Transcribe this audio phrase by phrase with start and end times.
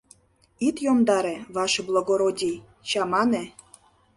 [0.67, 3.43] —Ит йомдаре, ваше благородий, чамане!